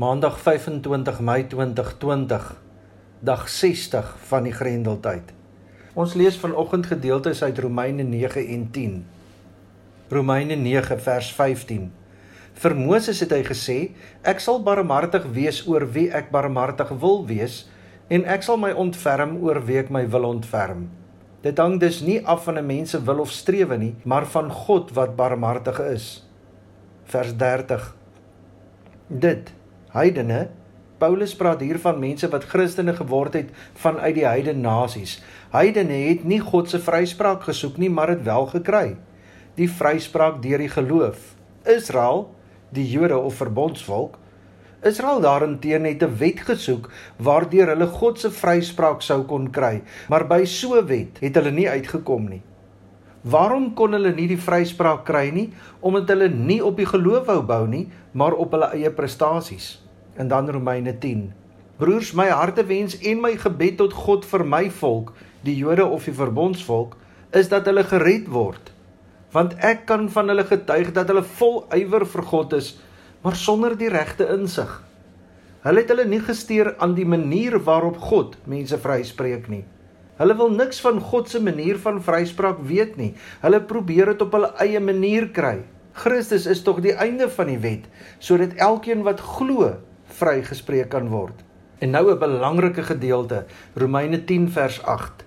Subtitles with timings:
[0.00, 2.56] Maandag 25 Mei 2020,
[3.20, 5.34] dag 60 van die Grendeltyd.
[5.92, 8.94] Ons lees vanoggend gedeeltes uit Romeine 9 en 10.
[10.08, 11.90] Romeine 9 vers 15.
[12.62, 13.76] Vir Moses het hy gesê:
[14.24, 17.66] Ek sal barmhartig wees oor wie ek barmhartig wil wees
[18.08, 20.88] en ek sal my ontferm oor wie ek my wil ontferm.
[21.44, 24.48] Dit hang dus nie af van 'n mens se wil of strewe nie, maar van
[24.48, 26.24] God wat barmhartig is.
[27.04, 27.96] Vers 30.
[29.06, 29.59] Dit
[29.92, 30.48] heidene
[31.00, 35.14] Paulus praat hier van mense wat Christene geword het vanuit die heidene nasies.
[35.54, 38.96] Heidene het nie God se vryspraak gesoek nie, maar dit wel gekry.
[39.56, 41.30] Die vryspraak deur die geloof.
[41.64, 42.26] Israel,
[42.68, 44.18] die Jode of verbondsvolk,
[44.84, 50.26] Israel daarenteen het 'n wet gesoek waardeur hulle God se vryspraak sou kon kry, maar
[50.26, 52.42] by so 'n wet het hulle nie uitgekom nie.
[53.22, 55.50] Waarom kon hulle nie die vryspraak kry nie?
[55.84, 59.76] Omdat hulle nie op die geloof wou bou nie, maar op hulle eie prestasies
[60.20, 61.30] en dan Romeine 10.
[61.80, 65.14] Broers, my hartewens en my gebed tot God vir my volk,
[65.46, 66.96] die Jode of die verbondsvolk,
[67.32, 68.72] is dat hulle gered word.
[69.32, 72.74] Want ek kan van hulle getuig dat hulle vol ywer vir God is,
[73.24, 74.74] maar sonder die regte insig.
[75.64, 79.64] Hulle het hulle nie gesteer aan die manier waarop God mense vryspreek nie.
[80.20, 83.14] Hulle wil niks van God se manier van vryspraak weet nie.
[83.40, 85.62] Hulle probeer dit op hulle eie manier kry.
[85.96, 87.86] Christus is tog die einde van die wet
[88.20, 89.70] sodat elkeen wat glo
[90.20, 91.40] vrygespreek kan word.
[91.80, 95.24] En nou 'n belangrike gedeelte, Romeine 10 vers 8.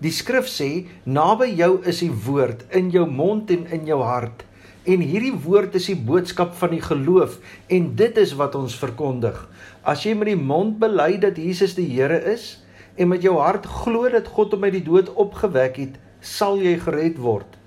[0.00, 4.44] Die skrif sê: "Naby jou is die woord in jou mond en in jou hart."
[4.84, 9.48] En hierdie woord is die boodskap van die geloof en dit is wat ons verkondig.
[9.82, 12.63] As jy met die mond bely dat Jesus die Here is
[12.96, 16.76] en met jou hart glo dat God hom uit die dood opgewek het, sal jy
[16.82, 17.58] gered word.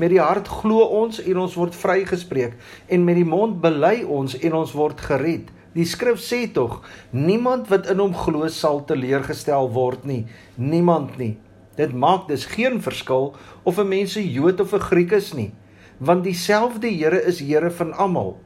[0.00, 2.56] Met die hart glo ons en ons word vrygespreek
[2.88, 5.50] en met die mond bely ons en ons word gered.
[5.76, 6.80] Die skrif sê tog,
[7.14, 10.24] niemand wat in hom glo sal teleurgestel word nie,
[10.56, 11.36] niemand nie.
[11.78, 15.52] Dit maak dus geen verskil of 'n mens 'n Jood of 'n Griek is nie,
[15.98, 18.38] want dieselfde Here is Here van almal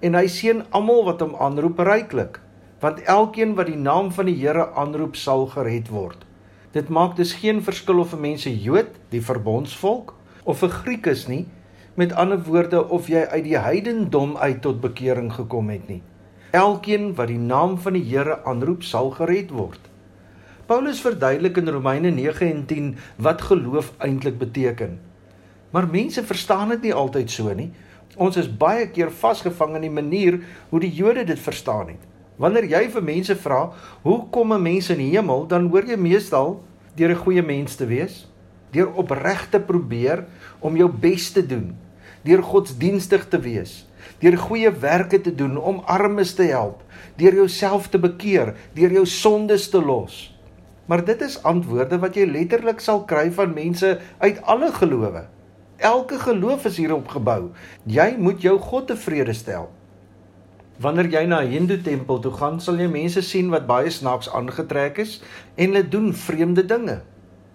[0.00, 2.40] en hy seën almal wat hom aanroep ryklik,
[2.84, 6.24] want elkeen wat die naam van die Here aanroep sal gered word.
[6.76, 10.14] Dit maak dus geen verskil of 'n mens 'n Jood, die verbondsvolk,
[10.44, 11.46] of 'n Griek is nie,
[11.94, 16.02] met ander woorde of jy uit die heidendom uit tot bekering gekom het nie.
[16.50, 19.80] Elkeen wat die naam van die Here aanroep, sal gered word.
[20.66, 25.00] Paulus verduidelik in Romeine 9 en 10 wat geloof eintlik beteken.
[25.70, 27.70] Maar mense verstaan dit nie altyd so nie.
[28.16, 32.13] Ons is baie keer vasgevang in die manier hoe die Jode dit verstaan het.
[32.36, 33.72] Wanneer jy vir mense vra,
[34.02, 36.62] "Hoe kom 'n mens in die hemel?" dan hoor jy meestal
[36.96, 38.26] deur 'n goeie mens te wees,
[38.72, 40.24] deur opreg te probeer
[40.60, 41.76] om jou bes te doen,
[42.24, 43.86] deur godsdienstig te wees,
[44.18, 46.82] deur goeie werke te doen om armes te help,
[47.16, 50.34] deur jouself te bekeer, deur jou sondes te los.
[50.86, 55.24] Maar dit is antwoorde wat jy letterlik sal kry van mense uit alle gelowe.
[55.76, 57.50] Elke geloof is hierop gebou.
[57.86, 59.70] Jy moet jou God tevrede stel.
[60.82, 64.28] Wanneer jy na 'n Hindoe tempel toe gaan, sal jy mense sien wat baie snaaks
[64.28, 65.20] aangetrek is
[65.54, 67.02] en hulle doen vreemde dinge.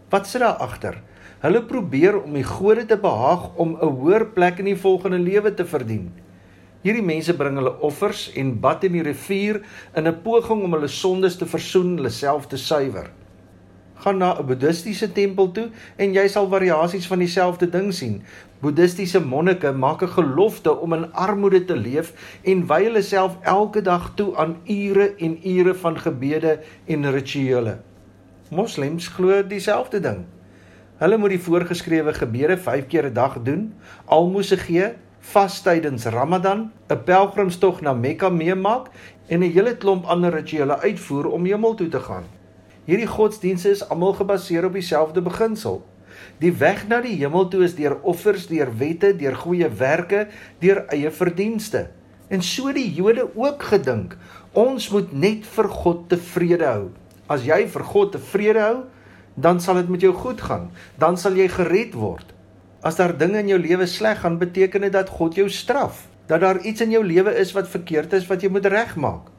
[0.09, 1.01] Wat sit daar agter?
[1.41, 5.53] Hulle probeer om die gode te behaag om 'n hoër plek in die volgende lewe
[5.53, 6.11] te verdien.
[6.81, 9.61] Hierdie mense bring hulle offers en bad in die rivier
[9.95, 13.11] in 'n poging om hulle sondes te versoen, hulle self te suiwer.
[13.99, 18.21] Gaan na 'n boeddhistiese tempel toe en jy sal variasies van dieselfde ding sien.
[18.59, 23.81] Boeddhistiese monnike maak 'n gelofte om in armoede te leef en wy hulle self elke
[23.81, 27.77] dag toe aan ure en ure van gebede en rituele.
[28.49, 30.25] Moslems glo dieselfde ding.
[30.97, 33.73] Hulle moet die voorgeskrewe gebede 5 keer 'n dag doen,
[34.05, 38.87] almoses gee vas tydens Ramadan, 'n pelgrimstog na Mekka meemaak
[39.27, 42.38] en 'n hele klomp ander rituele uitvoer om hemel toe te gaan.
[42.89, 45.83] Hierdie godsdienste is almal gebaseer op dieselfde beginsel.
[46.41, 50.23] Die weg na die hemel toe is deur offers, deur wette, deur goeie werke,
[50.63, 51.83] deur eie verdienste.
[52.33, 54.17] En so die Jode ook gedink,
[54.57, 56.89] ons moet net vir God tevrede hou.
[57.29, 58.77] As jy vir God tevrede hou,
[59.37, 60.71] dan sal dit met jou goed gaan.
[60.97, 62.33] Dan sal jy gered word.
[62.81, 66.41] As daar dinge in jou lewe sleg gaan, beteken dit dat God jou straf, dat
[66.41, 69.29] daar iets in jou lewe is wat verkeerd is wat jy moet regmaak.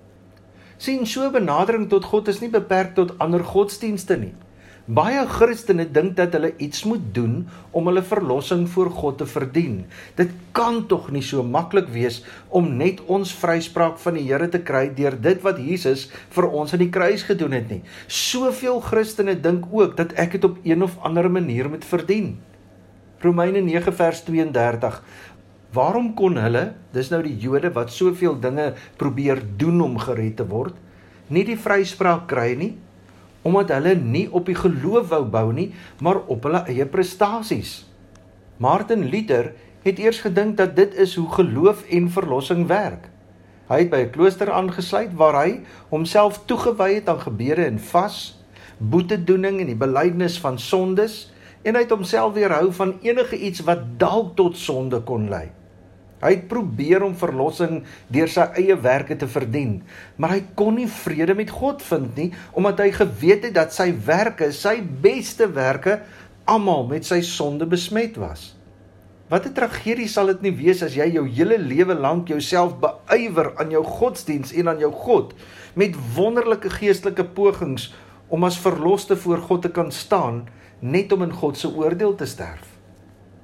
[0.80, 4.32] Sien so benadering tot God is nie beperk tot ander godsdienste nie.
[4.90, 7.34] Baie Christene dink dat hulle iets moet doen
[7.76, 9.84] om hulle verlossing voor God te verdien.
[10.18, 14.62] Dit kan tog nie so maklik wees om net ons vryspraak van die Here te
[14.64, 17.82] kry deur dit wat Jesus vir ons aan die kruis gedoen het nie.
[18.08, 22.38] Soveel Christene dink ook dat ek dit op een of ander manier moet verdien.
[23.20, 25.02] Romeine 9 vers 32.
[25.70, 30.46] Waarom kon hulle, dis nou die Jode wat soveel dinge probeer doen om gered te
[30.50, 30.74] word,
[31.30, 32.72] nie die vryspraak kry nie?
[33.46, 35.68] Omdat hulle nie op die geloof wou bou nie,
[36.02, 37.84] maar op hulle eie prestasies.
[38.58, 39.52] Martin Luther
[39.84, 43.06] het eers gedink dat dit is hoe geloof en verlossing werk.
[43.70, 48.42] Hy het by 'n klooster aangesluit waar hy homself toegewy het aan gebede en vas,
[48.78, 51.30] boetedoening en die belydenis van sondes
[51.62, 55.59] en hy het homself weerhou van enige iets wat dalk tot sonde kon lei.
[56.20, 57.80] Hy het probeer om verlossing
[58.12, 59.78] deur sy eie werke te verdien,
[60.20, 63.88] maar hy kon nie vrede met God vind nie omdat hy geweet het dat sy
[64.06, 66.00] werke, sy beste werke,
[66.44, 68.50] almal met sy sonde besmet was.
[69.30, 73.52] Wat 'n tragedie sal dit nie wees as jy jou hele lewe lank jouself beywer
[73.56, 75.34] aan jou godsdiens en aan jou God
[75.74, 77.94] met wonderlike geestelike pogings
[78.28, 80.48] om as verloste voor God te kan staan
[80.80, 82.69] net om in God se oordeel te sterf.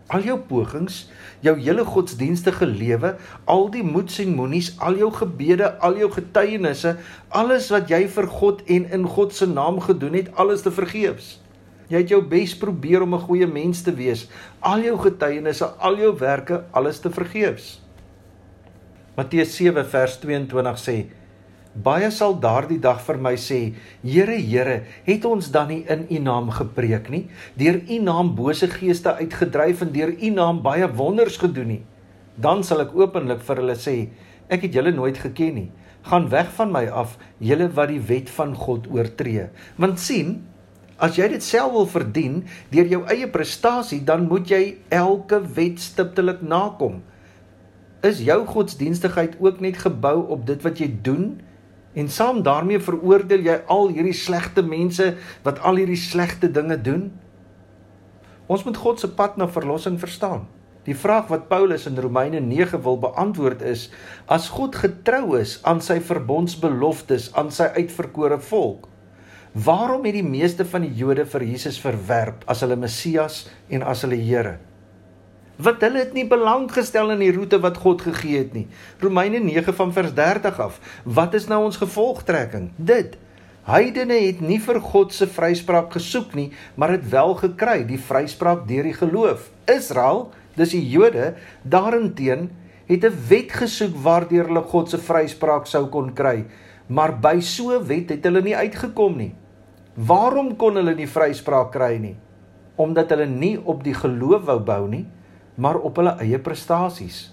[0.06, 1.08] Al jou pogings,
[1.42, 6.94] jou hele godsdienstige lewe, al die moeds en moenies, al jou gebede, al jou getuienisse,
[7.34, 11.36] alles wat jy vir God en in God se naam gedoen het, alles te vergeefs.
[11.90, 14.26] Jy het jou bes probeer om 'n goeie mens te wees.
[14.60, 17.80] Al jou getuienisse, al jou werke, alles te vergeefs.
[19.16, 21.06] Matteus 7 vers 22 sê:
[21.76, 26.20] Baie sal daardie dag vir my sê: Here, Here, het ons dan nie in U
[26.24, 27.26] naam gepreek nie?
[27.60, 31.82] Deur U naam bose geeste uitgedryf en deur U naam baie wonders gedoen nie?
[32.36, 33.96] Dan sal ek openlik vir hulle sê:
[34.48, 35.70] Ek het julle nooit geken nie.
[36.06, 39.50] Gaan weg van my af, julle wat die wet van God oortree.
[39.76, 40.38] Want sien,
[40.96, 42.38] As jy dit self wil verdien
[42.72, 47.02] deur jou eie prestasie, dan moet jy elke wet stiptelik nakom.
[48.00, 51.34] Is jou godsdienstigheid ook net gebou op dit wat jy doen?
[51.96, 55.14] En saam daarmee veroordeel jy al hierdie slegte mense
[55.46, 57.08] wat al hierdie slegte dinge doen?
[58.46, 60.44] Ons moet God se pad na verlossing verstaan.
[60.86, 63.88] Die vraag wat Paulus in Romeine 9 wil beantwoord is:
[64.30, 68.86] as God getrou is aan sy verbondsbeloftes aan sy uitverkore volk,
[69.56, 74.02] Waarom het die meeste van die Jode vir Jesus verwerp as hulle Messias en as
[74.04, 74.58] hulle Here?
[75.56, 78.66] Want hulle het nie belang gestel in die roete wat God gegee het nie.
[79.00, 80.80] Romeine 9 van vers 30 af.
[81.04, 82.70] Wat is nou ons gevolgtrekking?
[82.76, 83.16] Dit
[83.66, 88.62] Heidene het nie vir God se vryspraak gesoek nie, maar het wel gekry, die vryspraak
[88.68, 89.48] deur die geloof.
[89.66, 91.32] Israel, dis die Jode,
[91.66, 92.50] daarenteen
[92.86, 96.44] het 'n wet gesoek waardeur hulle God se vryspraak sou kon kry,
[96.86, 99.34] maar by so 'n wet het hulle nie uitgekom nie.
[99.94, 102.16] Waarom kon hulle nie vryspraak kry nie?
[102.76, 105.06] Omdat hulle nie op die geloof wou bou nie,
[105.56, 107.26] maar op hulle eie prestasies.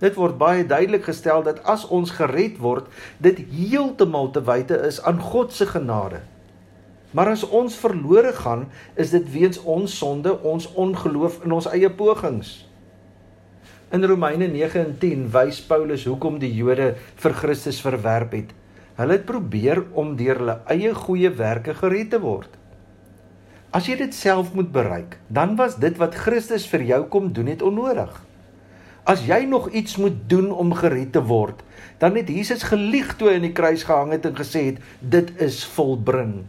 [0.00, 2.88] Dit word baie duidelik gestel dat as ons gered word,
[3.18, 6.20] dit heeltemal te wyte is aan God se genade.
[7.16, 11.88] Maar as ons verlore gaan, is dit weens ons sonde, ons ongeloof in ons eie
[11.88, 12.58] pogings.
[13.94, 16.90] In Romeine 9 en 10 wys Paulus hoekom die Jode
[17.22, 18.52] vir Christus verwerp het.
[18.98, 22.50] Hulle het probeer om deur hulle eie goeie werke gered te word.
[23.76, 27.50] As jy dit self moet bereik, dan was dit wat Christus vir jou kom doen
[27.50, 28.14] het onnodig.
[29.04, 31.60] As jy nog iets moet doen om gered te word,
[32.00, 35.28] dan het Jesus gelieg toe hy aan die kruis gehang het en gesê het dit
[35.44, 36.46] is volbring.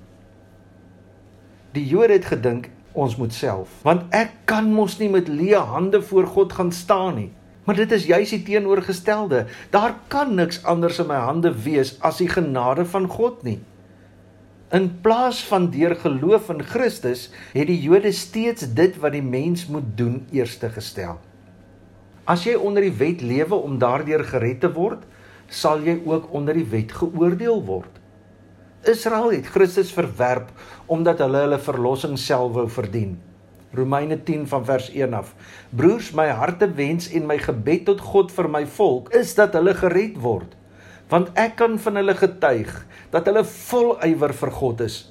[1.75, 5.99] Die Jode het gedink ons moet self, want ek kan mos nie met leë hande
[5.99, 7.31] voor God gaan staan nie.
[7.67, 9.43] Maar dit is juis die teenoorgestelde.
[9.75, 13.59] Daar kan niks anders in my hande wees as die genade van God nie.
[14.67, 19.63] In plaas van deur geloof in Christus, het die Jode steeds dit wat die mens
[19.71, 21.21] moet doen eerste gestel.
[22.27, 25.05] As jy onder die wet lewe om daardeur gered te word,
[25.47, 28.01] sal jy ook onder die wet geoordeel word.
[28.83, 30.51] Israel het Christus verwerp
[30.91, 33.15] omdat hulle hulle verlossing self wou verdien.
[33.71, 35.31] Romeine 10 van vers 1 af.
[35.71, 39.75] Broers, my harte wens en my gebed tot God vir my volk is dat hulle
[39.79, 40.59] gered word.
[41.07, 42.71] Want ek kan van hulle getuig
[43.11, 45.01] dat hulle vol ywer vir God is,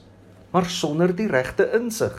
[0.52, 2.16] maar sonder die regte insig.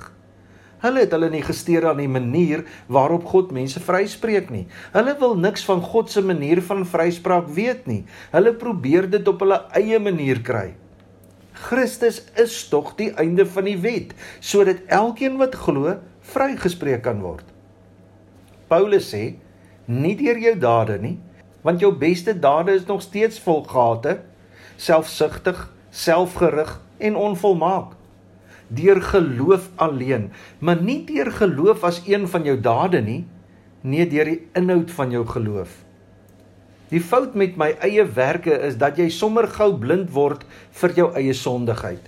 [0.84, 4.68] Hulle het hulle nie gesteer aan die manier waarop God mense vryspreek nie.
[4.94, 8.04] Hulle wil niks van God se manier van vryspraak weet nie.
[8.34, 10.76] Hulle probeer dit op hulle eie manier kry.
[11.58, 15.96] Christus is tog die einde van die wet, sodat elkeen wat glo
[16.34, 17.46] vrygespreek kan word.
[18.70, 19.40] Paulus sê
[19.88, 21.16] nie deur jou dade nie,
[21.66, 24.20] want jou beste dade is nog steeds vol gate,
[24.78, 27.96] selfsugtig, selfgerig en onvolmaak.
[28.68, 30.30] Deur geloof alleen,
[30.60, 33.22] maar nie deur geloof as een van jou dade nie,
[33.82, 35.72] nee deur die inhoud van jou geloof.
[36.92, 40.46] Die fout met my eie werke is dat jy sommer gou blind word
[40.80, 42.04] vir jou eie sondigheid.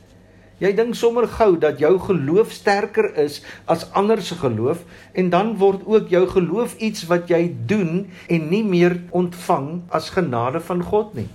[0.60, 3.40] Jy dink sommer gou dat jou geloof sterker is
[3.72, 4.84] as ander se geloof
[5.16, 10.12] en dan word ook jou geloof iets wat jy doen en nie meer ontvang as
[10.16, 11.30] genade van God nie.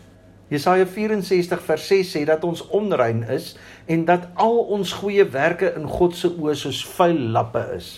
[0.52, 3.54] Jesaja 64 vers 6 sê dat ons onrein is
[3.86, 7.90] en dat al ons goeie werke in God se oë soos vuil lappe is.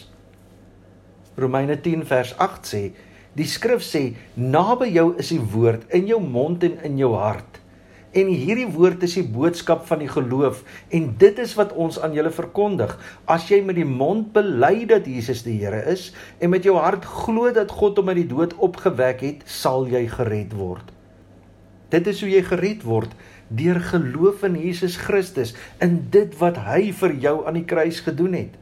[1.36, 2.82] Romeine 10 vers 8 sê
[3.36, 7.60] die skrif sê naby jou is die woord in jou mond en in jou hart
[8.16, 10.62] En hierdie woord is die boodskap van die geloof
[10.96, 12.94] en dit is wat ons aan julle verkondig.
[13.28, 16.08] As jy met die mond bely dat Jesus die Here is
[16.40, 20.06] en met jou hart glo dat God hom uit die dood opgewek het, sal jy
[20.08, 20.95] gered word.
[21.90, 23.12] Dit is hoe jy gered word
[23.48, 28.34] deur geloof in Jesus Christus in dit wat hy vir jou aan die kruis gedoen
[28.34, 28.56] het.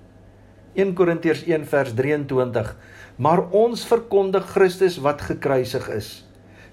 [0.76, 2.75] 1 Korintiërs 1 vers 23
[3.16, 6.09] Maar ons verkondig Christus wat gekruisig is.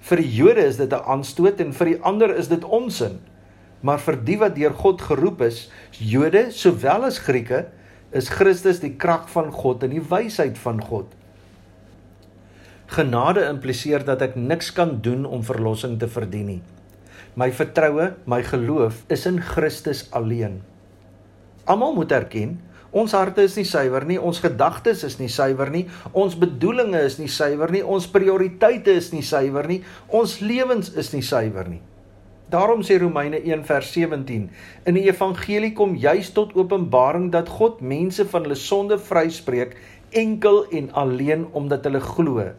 [0.02, 3.20] Vir die Jode is dit 'n aanstoot en vir die ander is dit onsin.
[3.82, 7.68] Maar vir die wat deur God geroep is, Jode sowel as Grieke,
[8.12, 11.06] is Christus die krag van God en die wysheid van God.
[12.92, 16.62] Genade impliseer dat ek niks kan doen om verlossing te verdien nie.
[17.40, 20.60] My vertroue, my geloof is in Christus alleen.
[21.72, 22.58] Almal moet erken
[22.92, 27.14] Ons harte is nie suiwer nie, ons gedagtes is nie suiwer nie, ons bedoelings is
[27.22, 29.78] nie suiwer nie, ons prioriteite is nie suiwer nie,
[30.12, 31.80] ons lewens is nie suiwer nie.
[32.52, 34.50] Daarom sê Romeine 1 vers 17:
[34.84, 39.78] In die evangelie kom juis tot openbaring dat God mense van hulle sonde vryspreek
[40.12, 42.50] enkel en alleen omdat hulle glo.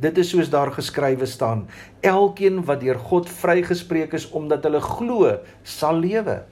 [0.00, 1.66] Dit is soos daar geskrywe staan:
[2.00, 6.42] Elkeen wat deur God vrygespreek is omdat hulle glo, sal lewe.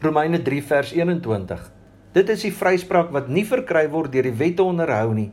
[0.00, 1.68] Romeine 3 vers 21
[2.10, 5.28] Dit is die vryspraak wat nie verkry word deur die wet te onderhou nie,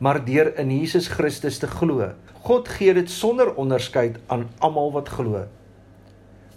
[0.00, 2.06] maar deur in Jesus Christus te glo.
[2.46, 5.42] God gee dit sonder onderskeid aan almal wat glo.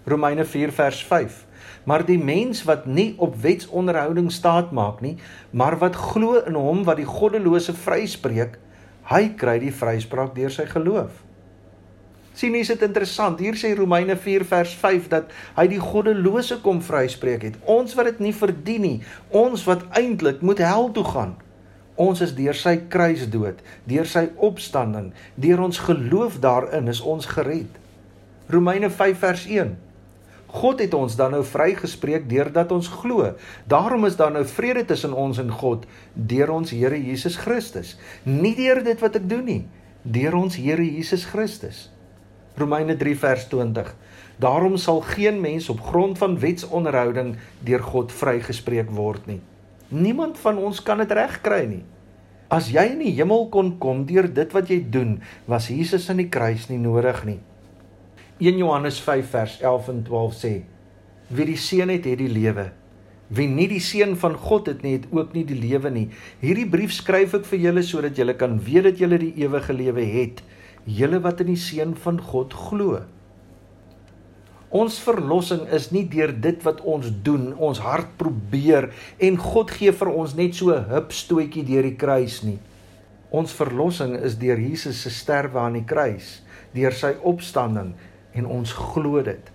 [0.08, 1.42] Romeine 4 vers 5.
[1.90, 5.18] Maar die mens wat nie op wetsonderhouding staat maak nie,
[5.52, 8.56] maar wat glo in hom wat die goddelose vryspreek,
[9.12, 11.26] hy kry die vryspraak deur sy geloof
[12.36, 13.40] sien hier is dit interessant.
[13.40, 17.58] Hier sê Romeine 4 vers 5 dat hy die goddelose kom vryspreek het.
[17.64, 18.98] Ons wat dit nie verdien nie,
[19.32, 21.36] ons wat eintlik moet hel toe gaan.
[21.96, 27.72] Ons is deur sy kruisdood, deur sy opstanding, deur ons geloof daarin is ons gered.
[28.52, 29.72] Romeine 5 vers 1
[30.56, 33.34] God het ons dan nou vrygespreek deurdat ons glo.
[33.68, 35.84] Daarom is daar nou vrede tussen ons en God
[36.14, 37.96] deur ons Here Jesus Christus.
[38.24, 39.64] Nie deur dit wat ek doen nie,
[40.04, 41.90] deur ons Here Jesus Christus.
[42.56, 43.90] Romeine 3 vers 20.
[44.40, 47.36] Daarom sal geen mens op grond van wetsonderhouding
[47.68, 49.42] deur God vrygespreek word nie.
[49.92, 51.84] Niemand van ons kan dit regkry nie.
[52.48, 55.18] As jy in die hemel kon kom deur dit wat jy doen,
[55.50, 57.40] was Jesus aan die kruis nie nodig nie.
[58.39, 60.54] 1 Johannes 5 vers 11 en 12 sê:
[61.27, 62.72] Wie die seun het, het die lewe.
[63.32, 66.10] Wie nie die seun van God het nie, het ook nie die lewe nie.
[66.42, 70.04] Hierdie brief skryf ek vir julle sodat julle kan weet dat julle die ewige lewe
[70.04, 70.44] het
[70.86, 73.00] julle wat in die seun van God glo.
[74.75, 78.92] Ons verlossing is nie deur dit wat ons doen, ons hart probeer
[79.24, 82.60] en God gee vir ons net so 'n hupstootjie deur die kruis nie.
[83.32, 87.96] Ons verlossing is deur Jesus se sterwe aan die kruis, deur sy opstanding
[88.36, 89.51] en ons glo dit.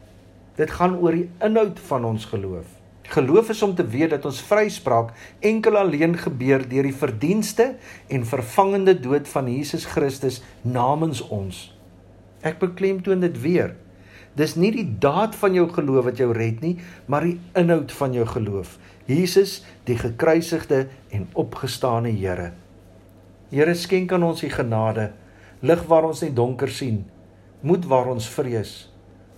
[0.57, 2.69] Dit gaan oor die inhoud van ons geloof.
[3.11, 5.11] Geloof is om te weet dat ons vryspraak
[5.43, 7.73] enkel alleen gebeur deur die verdienste
[8.07, 11.71] en vervangende dood van Jesus Christus namens ons.
[12.47, 13.75] Ek beklemtoon dit weer.
[14.39, 16.77] Dis nie die daad van jou geloof wat jou red nie,
[17.11, 18.77] maar die inhoud van jou geloof.
[19.11, 22.53] Jesus, die gekruisigde en opgestane Here.
[23.51, 25.11] Here skenk aan ons die genade,
[25.67, 27.03] lig waar ons nie donker sien,
[27.61, 28.89] moed waar ons vrees,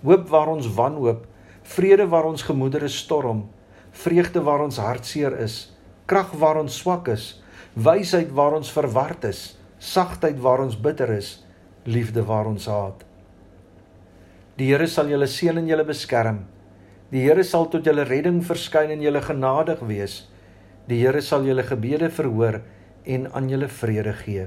[0.02, 1.26] hoop waar ons wanhoop,
[1.62, 3.46] vrede waar ons gemoedere storm
[3.92, 5.70] vreugde waar ons hartseer is,
[6.08, 7.36] krag waar ons swak is,
[7.74, 11.42] wysheid waar ons verward is, sagtheid waar ons bitter is,
[11.84, 13.04] liefde waar ons haat.
[14.56, 16.42] Die Here sal julle seën en julle beskerm.
[17.12, 20.22] Die Here sal tot julle redding verskyn en julle genadig wees.
[20.88, 22.60] Die Here sal julle gebede verhoor
[23.04, 24.46] en aan julle vrede gee.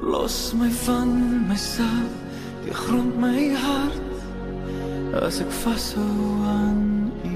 [0.00, 2.12] Verlos my van myself,
[2.64, 4.00] die grond my hart
[5.20, 7.29] as ek vashou aan U.